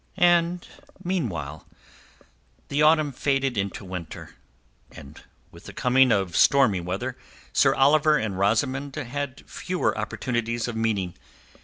[0.17, 0.67] And
[1.03, 1.67] meanwhile
[2.69, 4.33] the autumn faded into winter,
[4.91, 7.15] and with the coming of stormy weather
[7.53, 11.13] Sir Oliver and Rosamund had fewer opportunities of meeting.